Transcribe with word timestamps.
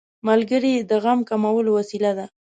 ملګری 0.27 0.73
د 0.89 0.91
غم 1.03 1.19
کمولو 1.29 1.69
وسیله 1.79 2.11
ده 2.17 2.25